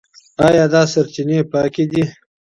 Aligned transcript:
ايا 0.47 0.65
دا 0.73 0.81
سرچينې 0.93 1.39
پاکي 1.51 1.85
دي؟ 1.91 2.03